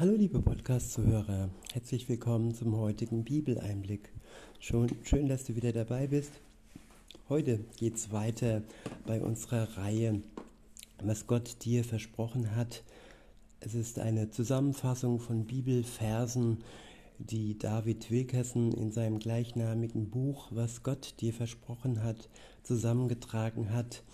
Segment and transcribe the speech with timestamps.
[0.00, 4.12] Hallo liebe Podcast-Zuhörer, herzlich willkommen zum heutigen Bibeleinblick.
[4.60, 6.30] Schon schön, dass du wieder dabei bist.
[7.28, 8.62] Heute geht es weiter
[9.08, 10.22] bei unserer Reihe,
[11.02, 12.84] was Gott dir versprochen hat.
[13.58, 16.58] Es ist eine Zusammenfassung von Bibelversen,
[17.18, 22.28] die David Wilkerson in seinem gleichnamigen Buch, was Gott dir versprochen hat,
[22.62, 24.04] zusammengetragen hat.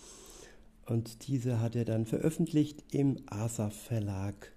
[0.87, 4.54] Und diese hat er dann veröffentlicht im Asaf Verlag.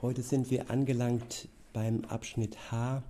[0.00, 3.02] Heute sind wir angelangt beim Abschnitt H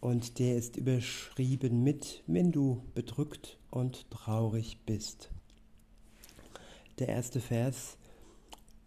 [0.00, 5.30] und der ist überschrieben mit, wenn du bedrückt und traurig bist.
[6.98, 7.98] Der erste Vers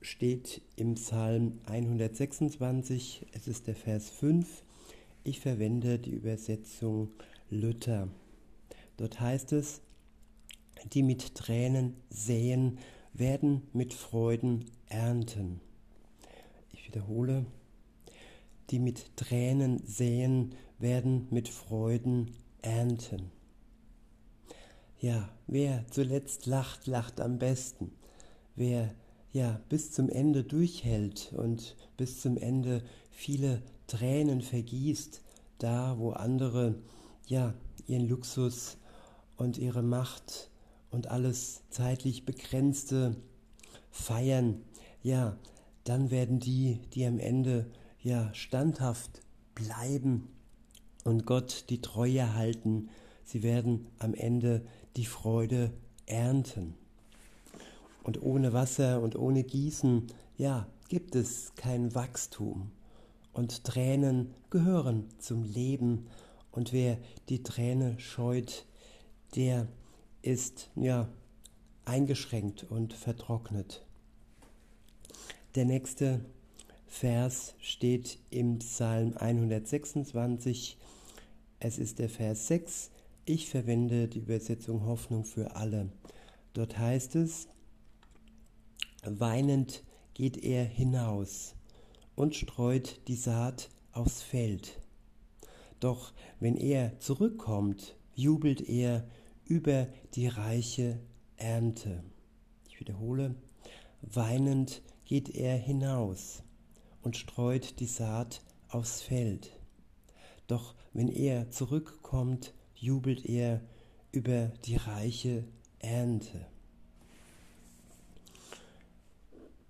[0.02, 4.64] steht im Psalm 126, es ist der Vers 5.
[5.24, 7.10] Ich verwende die Übersetzung
[7.52, 8.08] Luther.
[8.98, 9.82] Dort heißt es,
[10.92, 12.80] die mit Tränen säen,
[13.14, 15.62] werden mit Freuden ernten
[16.92, 17.46] wiederhole,
[18.70, 23.32] die mit Tränen säen, werden mit Freuden ernten.
[25.00, 27.94] Ja, wer zuletzt lacht, lacht am besten.
[28.56, 28.94] Wer
[29.32, 35.22] ja bis zum Ende durchhält und bis zum Ende viele Tränen vergießt,
[35.60, 36.76] da wo andere
[37.26, 37.54] ja
[37.88, 38.78] ihren Luxus
[39.38, 40.50] und ihre Macht
[40.90, 43.16] und alles zeitlich begrenzte
[43.92, 44.62] feiern,
[45.04, 45.38] ja,
[45.84, 47.70] dann werden die, die am Ende
[48.02, 49.22] ja standhaft
[49.56, 50.28] bleiben
[51.04, 52.90] und Gott die Treue halten,
[53.26, 54.66] sie werden am Ende
[54.96, 55.72] die Freude
[56.06, 56.76] ernten.
[58.04, 60.08] Und ohne Wasser und ohne Gießen,
[60.38, 62.72] ja, gibt es kein Wachstum.
[63.34, 66.08] Und Tränen gehören zum Leben.
[66.52, 66.98] Und wer
[67.30, 68.66] die Träne scheut,
[69.36, 69.68] der
[70.22, 71.08] ist ja
[71.86, 73.86] eingeschränkt und vertrocknet.
[75.56, 76.24] Der nächste
[76.88, 80.78] Vers steht im Psalm 126.
[81.60, 82.90] Es ist der Vers 6.
[83.26, 85.90] Ich verwende die Übersetzung Hoffnung für alle.
[86.54, 87.50] Dort heißt es,
[89.04, 91.56] weinend geht er hinaus
[92.16, 94.80] und streut die Saat aufs Feld.
[95.82, 99.06] Doch wenn er zurückkommt, jubelt er
[99.44, 101.02] über die reiche
[101.36, 102.06] Ernte.
[102.70, 103.36] Ich wiederhole,
[104.02, 106.42] weinend geht er hinaus
[107.02, 109.52] und streut die Saat aufs Feld.
[110.48, 113.60] Doch wenn er zurückkommt, jubelt er
[114.14, 115.44] über die reiche
[115.80, 116.48] Ernte.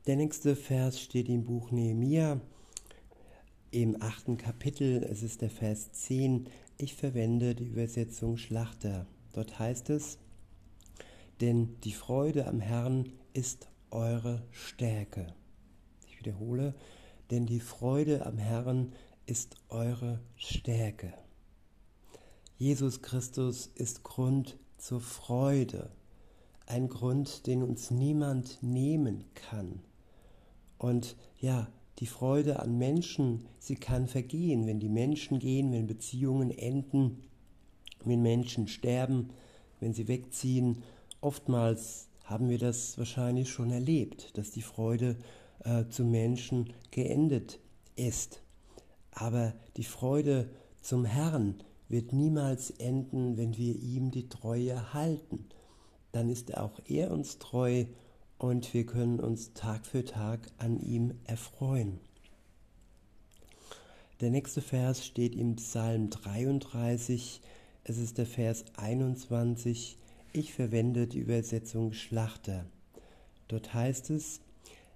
[0.05, 2.39] Der nächste Vers steht im Buch Nehemia
[3.71, 5.03] im achten Kapitel.
[5.03, 6.49] Es ist der Vers 10.
[6.77, 9.07] Ich verwende die Übersetzung Schlachter.
[9.33, 10.19] Dort heißt es,
[11.39, 15.33] denn die Freude am Herrn ist eure Stärke.
[16.07, 16.73] Ich wiederhole,
[17.29, 18.93] denn die Freude am Herrn
[19.25, 21.13] ist eure Stärke.
[22.57, 25.89] Jesus Christus ist Grund zur Freude,
[26.65, 29.81] ein Grund, den uns niemand nehmen kann.
[30.77, 31.67] Und ja,
[31.99, 37.23] die Freude an Menschen, sie kann vergehen, wenn die Menschen gehen, wenn Beziehungen enden,
[38.03, 39.29] wenn Menschen sterben,
[39.79, 40.83] wenn sie wegziehen.
[41.19, 45.17] Oftmals haben wir das wahrscheinlich schon erlebt, dass die Freude
[45.65, 47.59] äh, zum Menschen geendet
[47.95, 48.41] ist.
[49.11, 50.49] Aber die Freude
[50.81, 55.49] zum Herrn wird niemals enden, wenn wir ihm die Treue halten.
[56.13, 57.85] Dann ist auch er uns treu
[58.37, 61.99] und wir können uns Tag für Tag an ihm erfreuen.
[64.21, 67.41] Der nächste Vers steht im Psalm 33,
[67.83, 69.97] es ist der Vers 21.
[70.33, 72.65] Ich verwende die Übersetzung Schlachter.
[73.49, 74.39] Dort heißt es,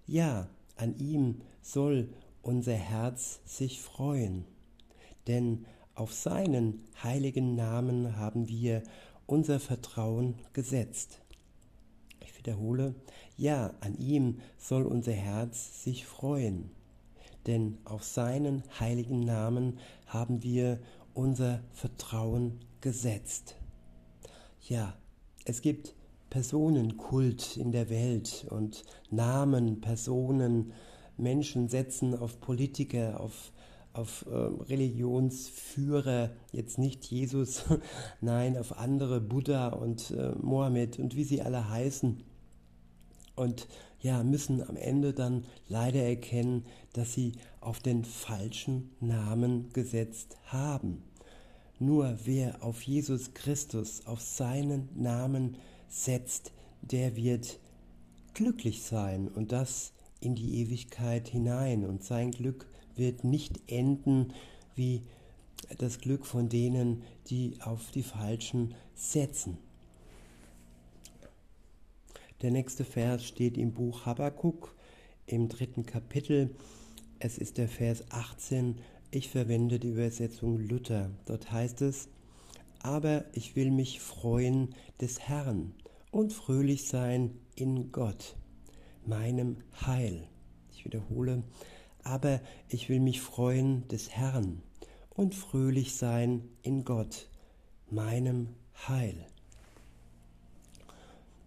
[0.08, 0.48] ja,
[0.78, 2.08] an ihm soll
[2.42, 4.46] unser Herz sich freuen,
[5.28, 8.82] denn auf seinen heiligen Namen haben wir
[9.26, 11.20] unser Vertrauen gesetzt.
[12.22, 12.96] Ich wiederhole,
[13.36, 16.72] ja, an ihm soll unser Herz sich freuen,
[17.46, 20.80] denn auf seinen heiligen Namen haben wir
[21.14, 23.58] unser Vertrauen gesetzt.
[24.62, 24.96] Ja,
[25.46, 25.96] es gibt
[26.30, 30.74] Personenkult in der Welt und Namen, Personen,
[31.18, 33.54] Menschen setzen auf Politiker, auf,
[33.94, 37.64] auf äh, Religionsführer, jetzt nicht Jesus,
[38.22, 42.24] nein, auf andere, Buddha und äh, Mohammed und wie sie alle heißen.
[43.36, 43.68] Und
[44.00, 51.04] ja, müssen am Ende dann leider erkennen, dass sie auf den falschen Namen gesetzt haben.
[51.80, 55.58] Nur wer auf Jesus Christus, auf seinen Namen
[55.90, 57.60] setzt, der wird
[58.34, 64.34] glücklich sein und das in die Ewigkeit hinein und sein Glück wird nicht enden
[64.76, 65.02] wie
[65.78, 69.58] das Glück von denen, die auf die Falschen setzen.
[72.42, 74.76] Der nächste Vers steht im Buch Habakkuk
[75.26, 76.56] im dritten Kapitel.
[77.20, 78.80] Es ist der Vers 18.
[79.16, 81.10] Ich verwende die Übersetzung Luther.
[81.26, 82.10] Dort heißt es,
[82.82, 85.74] aber ich will mich freuen des Herrn
[86.12, 88.36] und fröhlich sein in Gott,
[89.06, 90.28] meinem Heil.
[90.74, 91.44] Ich wiederhole,
[92.04, 94.62] aber ich will mich freuen des Herrn
[95.12, 97.30] und fröhlich sein in Gott,
[97.90, 98.50] meinem
[98.86, 99.16] Heil.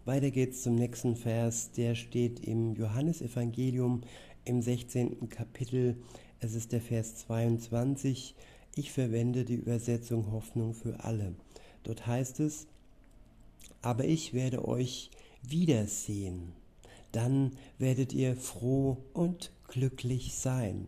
[0.05, 4.01] Weiter geht's zum nächsten Vers, der steht im Johannesevangelium
[4.43, 5.29] im 16.
[5.29, 5.97] Kapitel.
[6.41, 8.33] Es ist der Vers 22.
[8.75, 11.35] Ich verwende die Übersetzung Hoffnung für alle.
[11.83, 12.67] Dort heißt es,
[13.81, 15.11] aber ich werde euch
[15.43, 16.53] wiedersehen.
[17.11, 20.87] Dann werdet ihr froh und glücklich sein.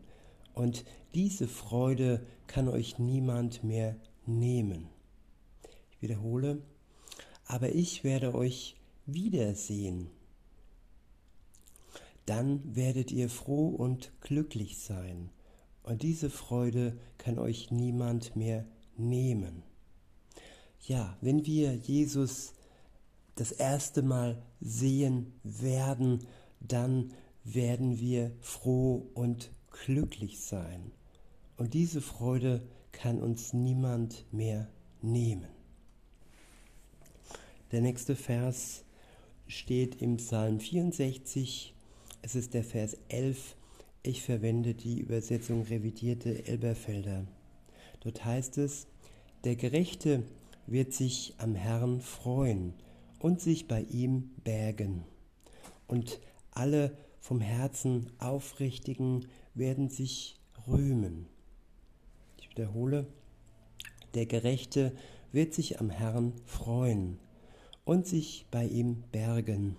[0.53, 4.87] Und diese Freude kann euch niemand mehr nehmen.
[5.91, 6.61] Ich wiederhole,
[7.45, 8.75] aber ich werde euch
[9.05, 10.07] wiedersehen.
[12.25, 15.29] Dann werdet ihr froh und glücklich sein,
[15.83, 18.65] und diese Freude kann euch niemand mehr
[18.97, 19.63] nehmen.
[20.81, 22.53] Ja, wenn wir Jesus
[23.35, 26.25] das erste Mal sehen werden,
[26.59, 27.13] dann
[27.43, 29.51] werden wir froh und
[29.85, 30.91] glücklich sein.
[31.57, 34.67] Und diese Freude kann uns niemand mehr
[35.01, 35.47] nehmen.
[37.71, 38.83] Der nächste Vers
[39.47, 41.73] steht im Psalm 64.
[42.21, 43.55] Es ist der Vers 11.
[44.03, 47.27] Ich verwende die Übersetzung revidierte Elberfelder.
[47.99, 48.87] Dort heißt es,
[49.43, 50.23] der Gerechte
[50.65, 52.73] wird sich am Herrn freuen
[53.19, 55.03] und sich bei ihm bergen.
[55.87, 56.19] Und
[56.49, 61.27] alle vom Herzen Aufrichtigen werden sich rühmen.
[62.39, 63.05] Ich wiederhole,
[64.15, 64.93] der Gerechte
[65.31, 67.19] wird sich am Herrn freuen
[67.85, 69.77] und sich bei ihm bergen.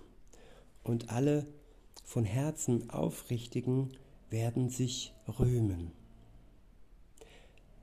[0.81, 1.45] Und alle
[2.05, 3.89] von Herzen Aufrichtigen
[4.33, 5.91] werden sich rühmen.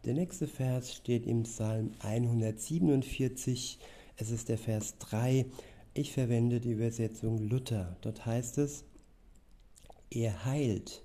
[0.04, 3.78] Der nächste Vers steht im Psalm 147.
[4.16, 5.46] Es ist der Vers 3.
[5.94, 7.96] Ich verwende die Übersetzung Luther.
[8.00, 8.84] Dort heißt es,
[10.10, 11.04] er heilt,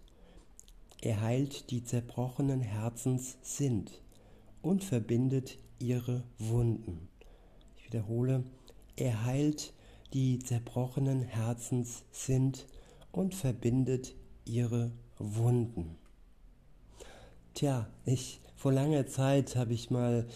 [1.02, 4.02] er heilt die zerbrochenen Herzens sind
[4.64, 7.08] und verbindet ihre Wunden.
[7.78, 8.44] Ich wiederhole,
[8.96, 9.74] er heilt
[10.12, 12.66] die zerbrochenen Herzens sind
[13.12, 14.16] und verbindet
[14.46, 15.98] ihre Wunden.
[17.54, 20.28] Tja, ich vor langer Zeit habe ich mal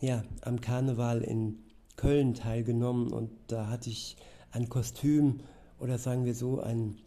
[0.00, 1.58] ja, am Karneval in
[1.96, 4.16] Köln teilgenommen und da hatte ich
[4.52, 5.40] ein Kostüm
[5.78, 6.98] oder sagen wir so ein,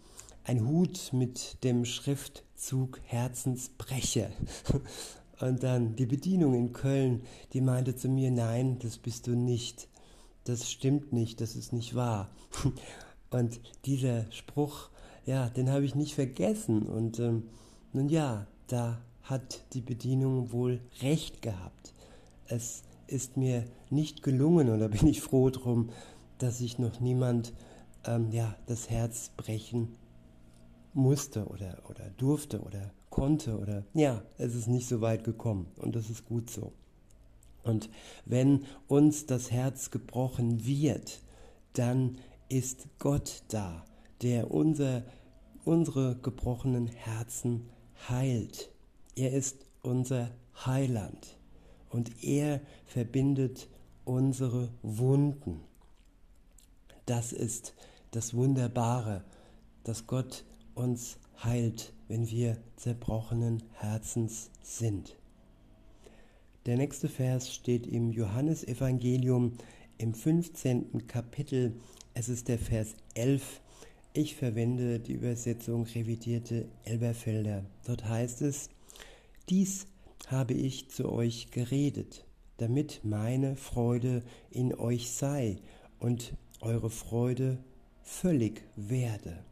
[0.43, 4.29] ein Hut mit dem Schriftzug Herzensbrecher.
[5.39, 9.89] Und dann die Bedienung in Köln, die meinte zu mir, nein, das bist du nicht
[10.43, 12.29] das stimmt nicht, das ist nicht wahr.
[13.29, 14.89] Und dieser Spruch,
[15.25, 16.83] ja, den habe ich nicht vergessen.
[16.83, 17.43] Und ähm,
[17.91, 21.93] nun ja, da hat die Bedienung wohl recht gehabt.
[22.47, 25.89] Es ist mir nicht gelungen, oder bin ich froh drum,
[26.37, 27.53] dass sich noch niemand
[28.05, 29.95] ähm, ja, das Herz brechen
[30.93, 35.95] musste oder, oder durfte oder konnte oder ja, es ist nicht so weit gekommen und
[35.95, 36.73] das ist gut so.
[37.63, 37.89] Und
[38.25, 41.21] wenn uns das Herz gebrochen wird,
[41.73, 42.17] dann
[42.49, 43.85] ist Gott da,
[44.23, 45.03] der unser,
[45.65, 47.69] unsere gebrochenen Herzen
[48.09, 48.71] heilt.
[49.15, 50.31] Er ist unser
[50.65, 51.37] Heiland
[51.89, 53.67] und er verbindet
[54.05, 55.61] unsere Wunden.
[57.05, 57.73] Das ist
[58.11, 59.23] das Wunderbare,
[59.83, 65.17] dass Gott uns heilt, wenn wir zerbrochenen Herzens sind.
[66.65, 69.57] Der nächste Vers steht im Johannesevangelium
[69.97, 71.07] im 15.
[71.07, 71.75] Kapitel.
[72.13, 73.61] Es ist der Vers 11.
[74.15, 77.65] Ich verwende die Übersetzung revidierte Elberfelder.
[77.83, 78.69] Dort heißt es,
[79.49, 79.87] dies
[80.27, 82.23] habe ich zu euch geredet,
[82.57, 85.57] damit meine Freude in euch sei
[85.97, 87.57] und eure Freude
[88.03, 89.43] völlig werde.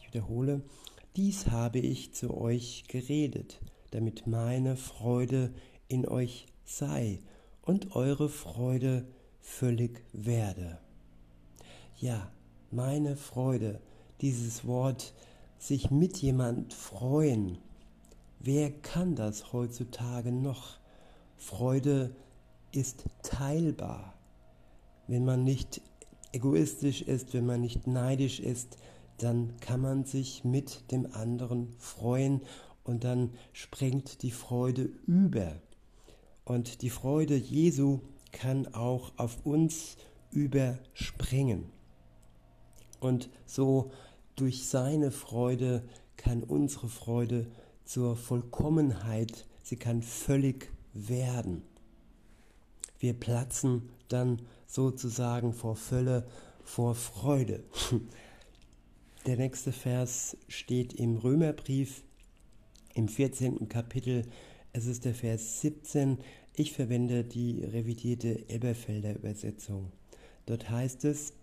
[0.00, 0.62] Ich wiederhole,
[1.16, 3.60] dies habe ich zu euch geredet,
[3.90, 5.52] damit meine Freude
[5.88, 7.20] in euch sei
[7.60, 9.06] und eure Freude
[9.42, 10.78] völlig werde.
[11.98, 12.32] Ja,
[12.70, 13.80] meine Freude,
[14.20, 15.14] dieses Wort,
[15.58, 17.58] sich mit jemand freuen.
[18.40, 20.78] Wer kann das heutzutage noch?
[21.36, 22.14] Freude
[22.72, 24.14] ist teilbar.
[25.06, 25.80] Wenn man nicht
[26.32, 28.76] egoistisch ist, wenn man nicht neidisch ist,
[29.16, 32.42] dann kann man sich mit dem anderen freuen
[32.84, 35.60] und dann springt die Freude über.
[36.44, 39.96] Und die Freude Jesu kann auch auf uns
[40.30, 41.70] überspringen.
[43.00, 43.90] Und so
[44.36, 45.82] durch seine Freude
[46.16, 47.46] kann unsere Freude
[47.84, 51.62] zur Vollkommenheit, sie kann völlig werden.
[52.98, 56.26] Wir platzen dann sozusagen vor Fülle,
[56.64, 57.64] vor Freude.
[59.26, 62.02] Der nächste Vers steht im Römerbrief
[62.94, 63.68] im 14.
[63.68, 64.24] Kapitel.
[64.72, 66.18] Es ist der Vers 17.
[66.56, 69.92] Ich verwende die revidierte Elberfelder Übersetzung.
[70.46, 71.34] Dort heißt es,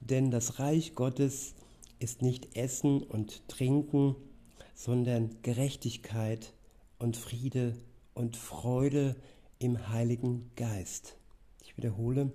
[0.00, 1.54] denn das Reich Gottes
[1.98, 4.16] ist nicht Essen und Trinken,
[4.74, 6.52] sondern Gerechtigkeit
[6.98, 7.76] und Friede
[8.14, 9.16] und Freude
[9.58, 11.16] im Heiligen Geist.
[11.62, 12.32] Ich wiederhole,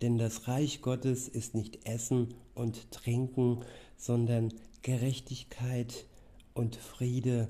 [0.00, 3.64] denn das Reich Gottes ist nicht Essen und Trinken,
[3.96, 4.52] sondern
[4.82, 6.06] Gerechtigkeit
[6.54, 7.48] und Friede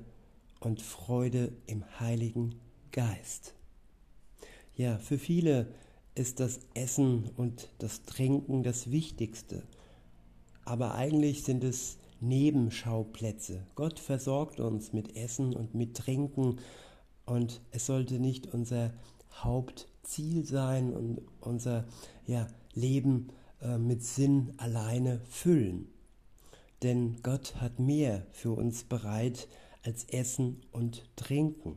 [0.61, 3.54] und Freude im Heiligen Geist.
[4.76, 5.66] Ja, für viele
[6.14, 9.62] ist das Essen und das Trinken das Wichtigste.
[10.64, 13.66] Aber eigentlich sind es Nebenschauplätze.
[13.75, 16.59] Gott versorgt uns mit Essen und mit Trinken
[17.25, 18.92] und es sollte nicht unser
[19.33, 21.85] Hauptziel sein und unser
[22.26, 23.28] ja, Leben
[23.61, 25.88] äh, mit Sinn alleine füllen.
[26.83, 29.49] Denn Gott hat mehr für uns bereit
[29.85, 31.76] als Essen und Trinken.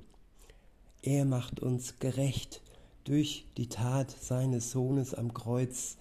[1.01, 2.61] Er macht uns gerecht
[3.05, 5.95] durch die Tat seines Sohnes am Kreuz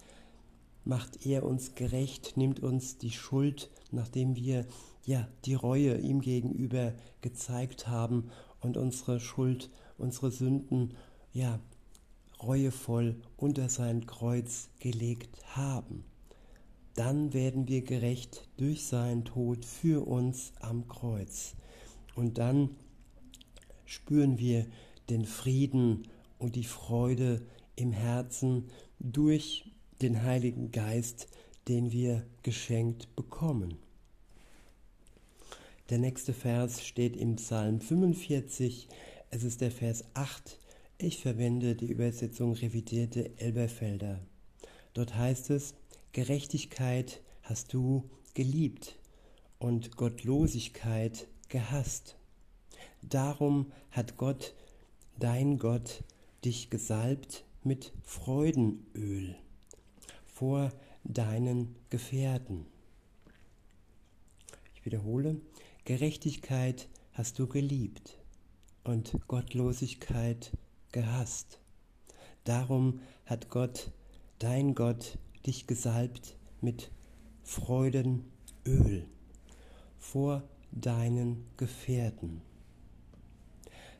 [0.83, 4.65] macht er uns gerecht, nimmt uns die Schuld, nachdem wir
[5.05, 10.95] ja die Reue ihm gegenüber gezeigt haben und unsere Schuld, unsere Sünden
[11.31, 11.59] ja
[12.41, 16.03] reuevoll unter sein Kreuz gelegt haben.
[16.95, 21.55] Dann werden wir gerecht durch seinen Tod für uns am Kreuz.
[22.15, 22.69] Und dann
[23.85, 24.65] spüren wir
[25.09, 26.07] den Frieden
[26.45, 27.41] und die Freude
[27.75, 29.71] im Herzen durch
[30.03, 31.27] den Heiligen Geist,
[31.67, 33.79] den wir geschenkt bekommen.
[35.89, 38.89] Der nächste Vers steht im Psalm 45,
[39.31, 40.59] es ist der Vers 8.
[40.99, 44.19] Ich verwende die Übersetzung revidierte Elberfelder.
[44.93, 45.73] Dort heißt es,
[46.11, 48.99] Gerechtigkeit hast du geliebt
[49.57, 52.17] und Gottlosigkeit gehasst.
[53.01, 54.53] Darum hat Gott,
[55.17, 56.03] dein Gott,
[56.45, 59.35] dich gesalbt mit Freudenöl
[60.25, 60.71] vor
[61.03, 62.67] deinen Gefährten.
[64.75, 65.41] Ich wiederhole,
[65.85, 68.19] Gerechtigkeit hast du geliebt
[68.83, 70.51] und Gottlosigkeit
[70.91, 71.59] gehasst.
[72.43, 73.91] Darum hat Gott,
[74.37, 76.91] dein Gott, dich gesalbt mit
[77.41, 79.07] Freudenöl
[79.97, 82.41] vor deinen Gefährten.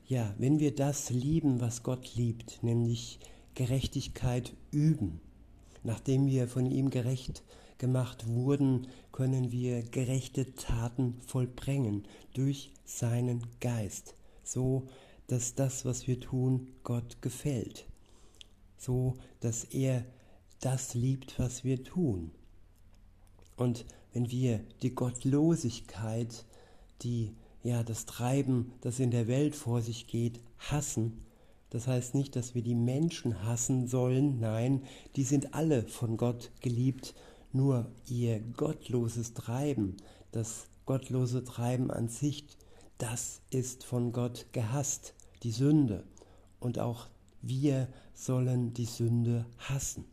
[0.08, 3.20] Ja, wenn wir das lieben, was Gott liebt, nämlich
[3.56, 5.20] Gerechtigkeit üben,
[5.82, 7.42] nachdem wir von ihm gerecht
[7.80, 12.04] gemacht wurden, können wir gerechte Taten vollbringen
[12.36, 14.88] durch seinen Geist, so
[15.26, 17.88] dass das, was wir tun, Gott gefällt,
[18.78, 20.06] so dass er
[20.60, 22.30] das liebt, was wir tun.
[23.58, 26.46] Und wenn wir die Gottlosigkeit,
[27.02, 27.36] die
[27.66, 31.26] ja, das Treiben, das in der Welt vor sich geht, hassen.
[31.72, 34.84] Das heißt nicht, dass wir die Menschen hassen sollen, nein,
[35.16, 37.16] die sind alle von Gott geliebt,
[37.52, 39.98] nur ihr gottloses Treiben,
[40.32, 42.46] das gottlose Treiben an sich,
[43.00, 46.04] das ist von Gott gehasst, die Sünde.
[46.60, 47.08] Und auch
[47.42, 50.06] wir sollen die Sünde hassen.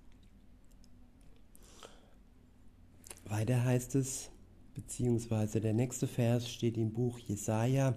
[3.26, 4.31] Weiter heißt es,
[4.74, 7.94] beziehungsweise der nächste Vers steht im Buch Jesaja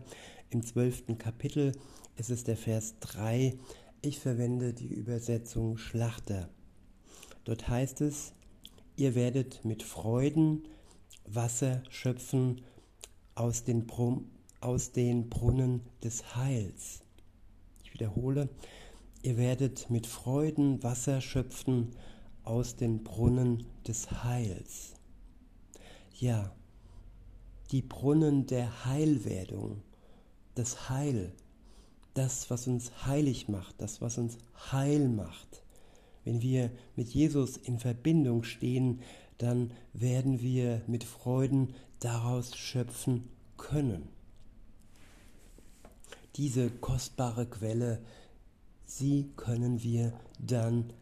[0.50, 1.74] im zwölften Kapitel.
[2.16, 3.58] Es ist der Vers 3.
[4.02, 6.50] Ich verwende die Übersetzung Schlachter.
[7.44, 8.34] Dort heißt es,
[8.96, 10.68] ihr werdet mit Freuden
[11.26, 12.62] Wasser schöpfen
[13.34, 14.30] aus den, Brum,
[14.62, 17.04] aus den Brunnen des Heils.
[17.84, 18.50] Ich wiederhole,
[19.22, 21.96] ihr werdet mit Freuden Wasser schöpfen
[22.44, 24.94] aus den Brunnen des Heils.
[26.18, 26.56] Ja,
[27.72, 29.82] die Brunnen der Heilwerdung,
[30.56, 31.34] das Heil,
[32.14, 34.38] das, was uns heilig macht, das, was uns
[34.72, 35.64] heil macht.
[36.24, 39.02] Wenn wir mit Jesus in Verbindung stehen,
[39.38, 44.08] dann werden wir mit Freuden daraus schöpfen können.
[46.36, 48.02] Diese kostbare Quelle,
[48.86, 50.94] sie können wir dann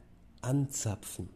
[0.41, 1.29] anzapfen.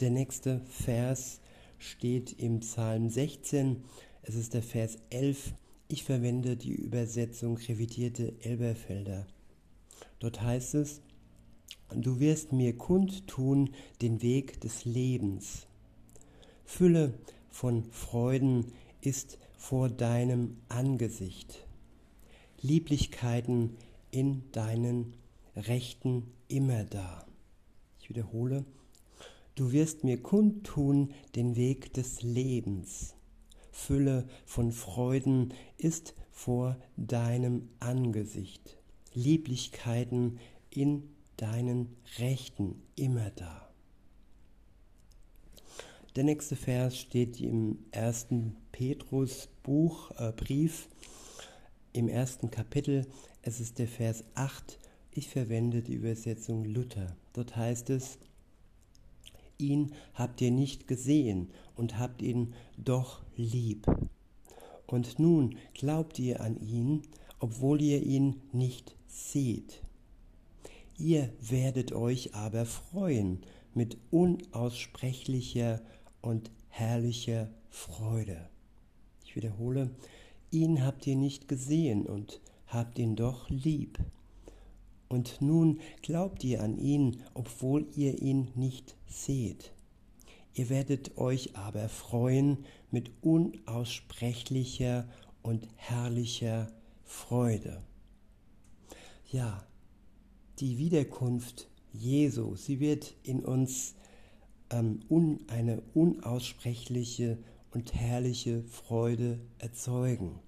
[0.00, 1.40] Der nächste Vers
[1.78, 3.84] steht im Psalm 16,
[4.22, 5.54] es ist der Vers 11,
[5.88, 9.26] ich verwende die Übersetzung revidierte Elberfelder.
[10.18, 11.00] Dort heißt es,
[11.94, 13.70] du wirst mir kundtun
[14.02, 15.66] den Weg des Lebens.
[16.64, 17.14] Fülle
[17.50, 21.66] von Freuden ist vor deinem Angesicht.
[22.60, 23.76] Lieblichkeiten
[24.10, 25.14] in deinen
[25.54, 27.26] Rechten immer da.
[28.00, 28.64] Ich wiederhole,
[29.56, 33.14] du wirst mir kundtun den Weg des Lebens.
[33.72, 38.78] Fülle von Freuden ist vor deinem Angesicht.
[39.12, 40.38] Lieblichkeiten
[40.70, 41.02] in
[41.36, 43.68] deinen Rechten immer da.
[46.14, 50.88] Der nächste Vers steht im ersten Petrus Buch, äh, Brief,
[51.92, 53.06] im ersten Kapitel.
[53.42, 54.78] Es ist der Vers 8.
[55.10, 57.16] Ich verwende die Übersetzung Luther.
[57.34, 58.18] Dort heißt es,
[59.58, 63.86] ihn habt ihr nicht gesehen und habt ihn doch lieb.
[64.86, 67.02] Und nun glaubt ihr an ihn,
[67.38, 69.82] obwohl ihr ihn nicht seht.
[70.98, 73.40] Ihr werdet euch aber freuen
[73.74, 75.82] mit unaussprechlicher
[76.22, 78.48] und herrlicher Freude.
[79.24, 79.90] Ich wiederhole,
[80.50, 83.98] ihn habt ihr nicht gesehen und habt ihn doch lieb.
[85.08, 89.72] Und nun glaubt ihr an ihn, obwohl ihr ihn nicht seht.
[90.54, 95.06] Ihr werdet euch aber freuen mit unaussprechlicher
[95.42, 96.72] und herrlicher
[97.04, 97.82] Freude.
[99.30, 99.66] Ja,
[100.58, 103.94] die Wiederkunft Jesu, sie wird in uns
[104.70, 107.38] ähm, un, eine unaussprechliche
[107.70, 110.38] und herrliche Freude erzeugen.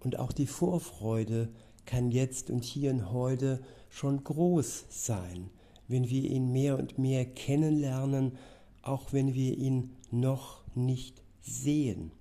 [0.00, 1.52] Und auch die Vorfreude
[1.90, 5.50] kann jetzt und hier und heute schon groß sein,
[5.88, 8.38] wenn wir ihn mehr und mehr kennenlernen,
[8.80, 12.12] auch wenn wir ihn noch nicht sehen.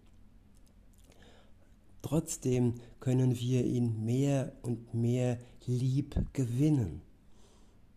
[2.01, 7.03] Trotzdem können wir ihn mehr und mehr lieb gewinnen.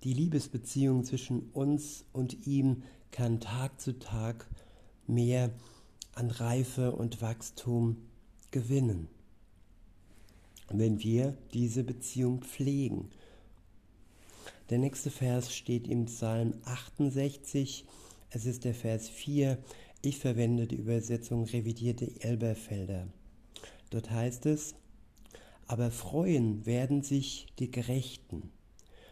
[0.05, 2.83] Die Liebesbeziehung zwischen uns und ihm
[3.13, 4.47] kann Tag zu Tag
[5.07, 5.49] mehr
[6.15, 7.97] an Reife und Wachstum
[8.51, 9.09] gewinnen,
[10.69, 13.11] wenn wir diese Beziehung pflegen.
[14.71, 17.85] Der nächste Vers steht im Psalm 68,
[18.31, 19.59] es ist der Vers 4,
[20.01, 23.07] ich verwende die Übersetzung revidierte Elberfelder.
[23.91, 24.75] Dort heißt es,
[25.67, 28.51] aber freuen werden sich die Gerechten.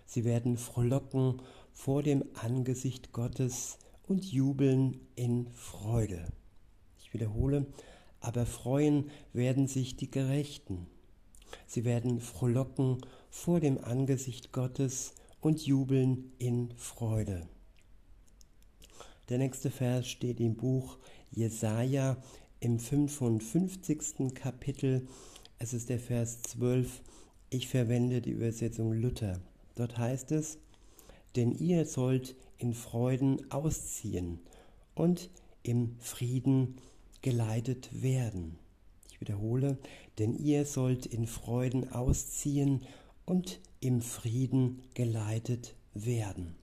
[0.06, 6.26] Sie werden frohlocken vor dem Angesicht Gottes und jubeln in Freude.
[6.98, 7.66] Ich wiederhole,
[8.20, 10.86] aber freuen werden sich die Gerechten.
[11.66, 12.98] Sie werden frohlocken
[13.30, 17.48] vor dem Angesicht Gottes und jubeln in Freude.
[19.28, 20.98] Der nächste Vers steht im Buch
[21.30, 22.16] Jesaja
[22.58, 24.34] im 55.
[24.34, 25.06] Kapitel,
[25.58, 27.02] es ist der Vers 12,
[27.48, 29.40] ich verwende die Übersetzung Luther.
[29.76, 30.58] Dort heißt es,
[31.36, 34.40] denn ihr sollt in Freuden ausziehen
[34.94, 35.30] und
[35.62, 36.76] im Frieden
[37.22, 38.58] geleitet werden.
[39.20, 39.78] Wiederhole,
[40.18, 42.82] denn ihr sollt in Freuden ausziehen
[43.24, 46.56] und im Frieden geleitet werden.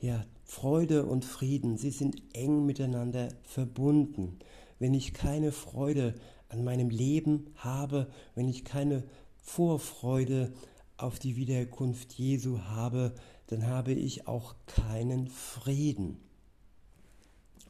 [0.00, 4.38] Ja, Freude und Frieden, sie sind eng miteinander verbunden
[4.82, 6.12] wenn ich keine Freude
[6.48, 9.04] an meinem Leben habe, wenn ich keine
[9.36, 10.52] Vorfreude
[10.96, 13.14] auf die Wiederkunft Jesu habe,
[13.46, 16.16] dann habe ich auch keinen Frieden.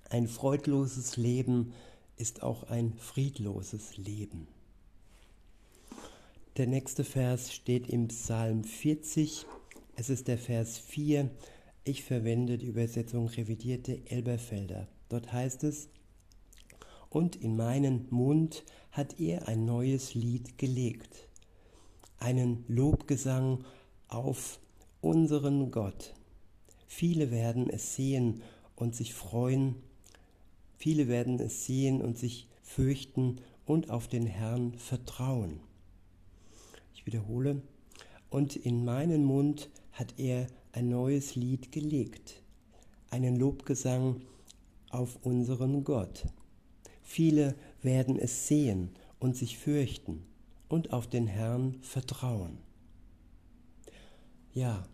[0.09, 1.75] Ein freudloses Leben
[2.23, 4.47] ist auch ein friedloses Leben.
[6.57, 9.45] Der nächste Vers steht im Psalm 40.
[9.97, 11.29] Es ist der Vers 4.
[11.83, 14.87] Ich verwende die Übersetzung revidierte Elberfelder.
[15.09, 15.89] Dort heißt es,
[17.11, 21.29] und in meinen Mund hat er ein neues Lied gelegt,
[22.19, 23.65] einen Lobgesang
[24.07, 24.61] auf
[25.01, 26.15] unseren Gott.
[26.87, 28.43] Viele werden es sehen
[28.77, 29.75] und sich freuen,
[30.83, 35.61] viele werden es sehen und sich fürchten und auf den Herrn vertrauen.
[36.93, 37.63] Ich wiederhole,
[38.31, 42.43] und in meinen Mund hat er ein neues Lied gelegt,
[43.11, 44.23] einen Lobgesang
[44.91, 46.27] auf unseren Gott.
[47.01, 48.91] Viele werden es sehen
[49.21, 50.25] und sich fürchten
[50.69, 52.59] und auf den Herrn vertrauen.
[54.53, 54.89] Ja,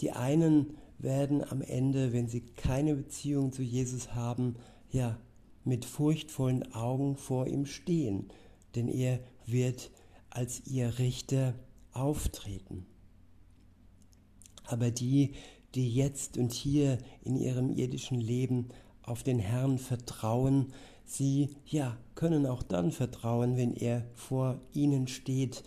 [0.00, 4.56] die einen werden am Ende, wenn sie keine Beziehung zu Jesus haben,
[4.96, 5.18] ja,
[5.64, 8.28] mit furchtvollen Augen vor ihm stehen,
[8.74, 9.90] denn er wird
[10.30, 11.54] als ihr Richter
[11.92, 12.86] auftreten.
[14.64, 15.32] Aber die,
[15.74, 18.68] die jetzt und hier in ihrem irdischen Leben
[19.02, 20.72] auf den Herrn vertrauen,
[21.04, 25.62] sie ja können auch dann vertrauen, wenn er vor ihnen steht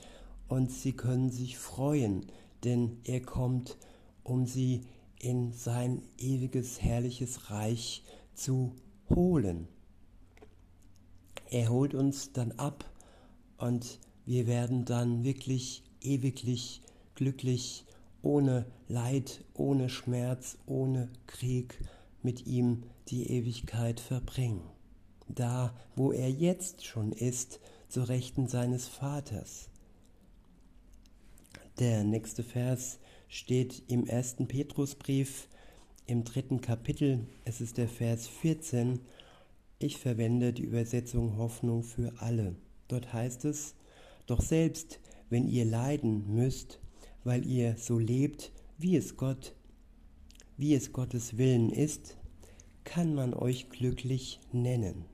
[0.47, 2.25] und sie können sich freuen,
[2.63, 3.77] denn er kommt,
[4.23, 4.81] um sie
[5.19, 8.73] in sein ewiges, herrliches Reich zu
[9.09, 9.67] holen.
[11.49, 12.85] Er holt uns dann ab
[13.57, 16.81] und wir werden dann wirklich ewiglich
[17.15, 17.85] glücklich,
[18.21, 21.79] ohne Leid, ohne Schmerz, ohne Krieg
[22.21, 24.61] mit ihm die Ewigkeit verbringen.
[25.27, 29.69] Da, wo er jetzt schon ist, zu Rechten seines Vaters.
[31.79, 35.47] Der nächste Vers steht im ersten Petrusbrief
[36.09, 37.27] im dritten Kapitel.
[37.45, 38.99] Es ist der Vers 14.
[39.77, 42.55] Ich verwende die Übersetzung Hoffnung für alle.
[42.87, 43.75] Dort heißt es,
[44.25, 46.79] doch selbst wenn ihr leiden müsst,
[47.23, 49.53] weil ihr so lebt, wie es Gott,
[50.57, 52.17] wie es Gottes Willen ist,
[52.85, 55.05] kann man euch glücklich nennen.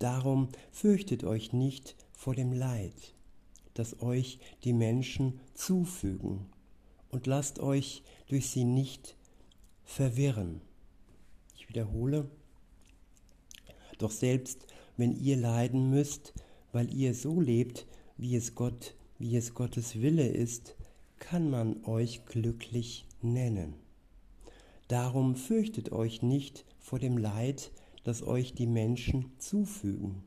[0.00, 3.14] Darum fürchtet euch nicht vor dem Leid,
[3.74, 6.46] das euch die Menschen zufügen,
[7.10, 9.16] und lasst euch durch sie nicht
[9.90, 10.60] verwirren.
[11.56, 12.30] Ich wiederhole,
[13.98, 16.32] doch selbst wenn ihr leiden müsst,
[16.70, 20.76] weil ihr so lebt, wie es Gott, wie es Gottes Wille ist,
[21.18, 23.74] kann man euch glücklich nennen.
[24.86, 27.72] Darum fürchtet euch nicht vor dem Leid,
[28.04, 30.22] das euch die Menschen zufügen,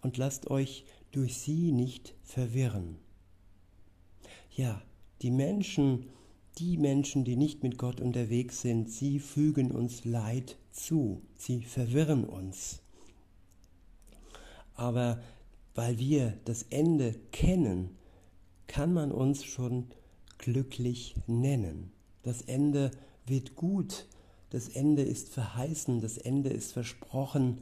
[0.00, 2.98] und lasst euch durch sie nicht verwirren.
[4.50, 4.82] Ja,
[5.22, 6.10] die Menschen,
[6.58, 12.24] die Menschen, die nicht mit Gott unterwegs sind, sie fügen uns Leid zu, sie verwirren
[12.24, 12.80] uns.
[14.74, 15.20] Aber
[15.74, 17.96] weil wir das Ende kennen,
[18.66, 19.86] kann man uns schon
[20.38, 21.92] glücklich nennen.
[22.22, 22.90] Das Ende
[23.26, 24.06] wird gut,
[24.50, 27.58] das Ende ist verheißen, das Ende ist versprochen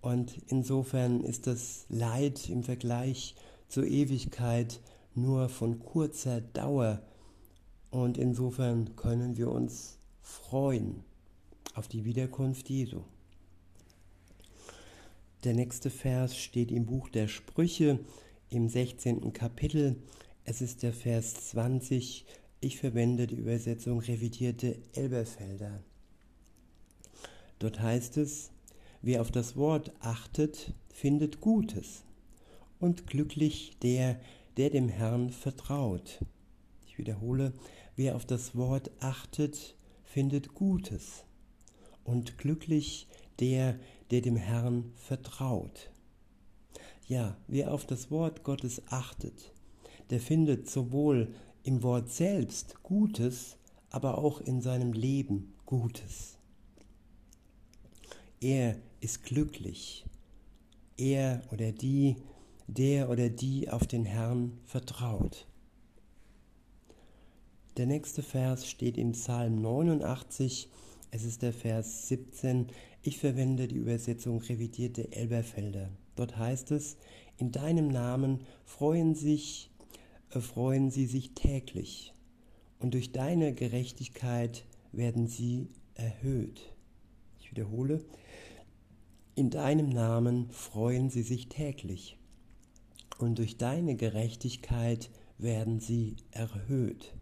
[0.00, 3.34] und insofern ist das Leid im Vergleich
[3.68, 4.80] zur Ewigkeit
[5.14, 7.00] nur von kurzer Dauer
[7.92, 11.04] und insofern können wir uns freuen
[11.74, 13.02] auf die Wiederkunft Jesu.
[15.44, 18.00] Der nächste Vers steht im Buch der Sprüche
[18.48, 19.32] im 16.
[19.34, 19.96] Kapitel.
[20.44, 22.24] Es ist der Vers 20.
[22.60, 25.82] Ich verwende die Übersetzung revidierte Elberfelder.
[27.58, 28.52] Dort heißt es,
[29.02, 32.04] wer auf das Wort achtet, findet Gutes
[32.80, 34.18] und glücklich der,
[34.56, 36.24] der dem Herrn vertraut.
[36.86, 37.52] Ich wiederhole,
[37.96, 41.24] wer auf das Wort achtet, findet Gutes
[42.04, 43.08] und glücklich
[43.40, 43.78] der,
[44.10, 45.90] der dem Herrn vertraut.
[47.06, 49.52] Ja, wer auf das Wort Gottes achtet,
[50.10, 53.56] der findet sowohl im Wort selbst Gutes,
[53.90, 56.36] aber auch in seinem Leben Gutes.
[58.40, 60.04] Er ist glücklich.
[60.96, 62.16] Er oder die,
[62.66, 65.46] der oder die auf den Herrn vertraut.
[67.78, 70.68] Der nächste Vers steht im Psalm 89,
[71.10, 72.66] es ist der Vers 17.
[73.02, 75.88] Ich verwende die Übersetzung revidierte Elberfelder.
[76.14, 76.98] Dort heißt es,
[77.38, 79.70] in deinem Namen freuen sich
[80.34, 82.14] erfreuen sie sich täglich,
[82.78, 86.74] und durch deine Gerechtigkeit werden sie erhöht.
[87.40, 88.04] Ich wiederhole,
[89.34, 92.18] in deinem Namen freuen sie sich täglich,
[93.18, 97.14] und durch deine Gerechtigkeit werden sie erhöht.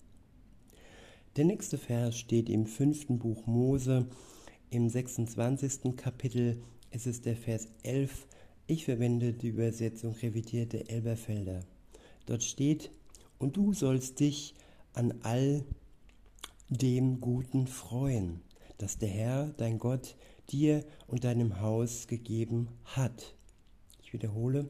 [1.37, 4.09] Der nächste Vers steht im fünften Buch Mose,
[4.69, 5.97] im 26.
[5.97, 6.61] Kapitel.
[6.91, 8.27] Es ist der Vers 11.
[8.67, 11.61] Ich verwende die Übersetzung revidierte Elberfelder.
[12.27, 12.91] Dort steht,
[13.39, 14.57] und du sollst dich
[14.93, 15.65] an all
[16.69, 18.41] dem Guten freuen,
[18.79, 20.17] das der Herr, dein Gott,
[20.51, 23.37] dir und deinem Haus gegeben hat.
[24.03, 24.69] Ich wiederhole,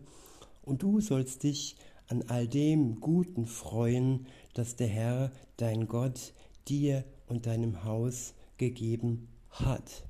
[0.61, 1.77] und du sollst dich
[2.09, 6.35] an all dem Guten freuen, das der Herr, dein Gott,
[6.71, 10.05] dir und deinem Haus gegeben hat.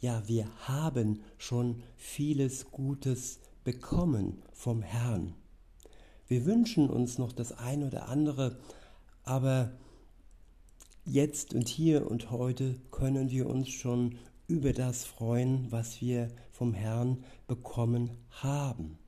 [0.00, 5.34] Ja, wir haben schon vieles Gutes bekommen vom Herrn.
[6.26, 8.58] Wir wünschen uns noch das eine oder andere,
[9.22, 9.72] aber
[11.04, 14.16] jetzt und hier und heute können wir uns schon
[14.48, 18.98] über das freuen, was wir vom Herrn bekommen haben.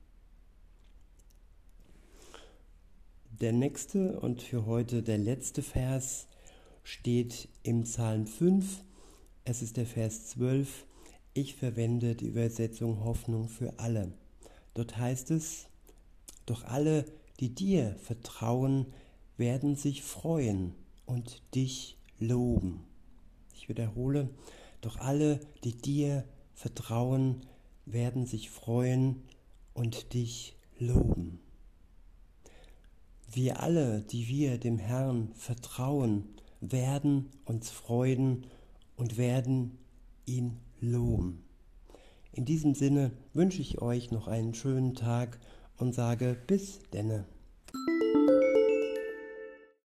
[3.41, 6.29] Der nächste und für heute der letzte Vers
[6.83, 8.81] steht im Psalm 5.
[9.43, 10.85] Es ist der Vers 12.
[11.33, 14.13] Ich verwende die Übersetzung Hoffnung für alle.
[14.73, 15.67] Dort heißt es,
[16.45, 17.03] doch alle,
[17.41, 18.85] die dir vertrauen,
[19.35, 20.73] werden sich freuen
[21.05, 22.85] und dich loben.
[23.53, 24.29] Ich wiederhole,
[24.79, 27.41] Doch alle, die dir vertrauen,
[27.85, 29.23] werden sich freuen
[29.73, 31.44] und dich loben.
[33.35, 36.23] Wir alle, die wir dem Herrn vertrauen,
[36.61, 38.45] werden uns freuen
[38.95, 39.77] und werden
[40.25, 41.43] ihn loben.
[42.31, 45.37] In diesem Sinne wünsche ich euch noch einen schönen Tag
[45.75, 47.25] und sage bis denne.